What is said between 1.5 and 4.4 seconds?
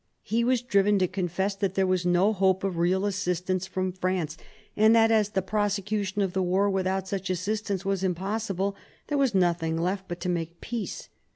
that there was no hope of real assistance from France,